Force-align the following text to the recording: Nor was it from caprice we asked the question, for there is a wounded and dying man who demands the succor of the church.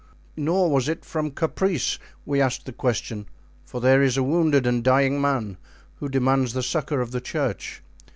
Nor 0.35 0.71
was 0.71 0.89
it 0.89 1.05
from 1.05 1.29
caprice 1.29 1.99
we 2.25 2.41
asked 2.41 2.65
the 2.65 2.73
question, 2.73 3.27
for 3.63 3.79
there 3.79 4.01
is 4.01 4.17
a 4.17 4.23
wounded 4.23 4.65
and 4.65 4.83
dying 4.83 5.21
man 5.21 5.57
who 5.97 6.09
demands 6.09 6.53
the 6.53 6.63
succor 6.63 7.01
of 7.01 7.11
the 7.11 7.21
church. 7.21 7.83